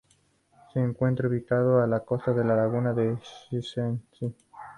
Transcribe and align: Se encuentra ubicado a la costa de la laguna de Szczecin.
Se 0.73 0.79
encuentra 0.79 1.27
ubicado 1.27 1.79
a 1.79 1.85
la 1.85 1.99
costa 1.99 2.33
de 2.33 2.43
la 2.43 2.55
laguna 2.55 2.91
de 2.91 3.17
Szczecin. 3.23 4.01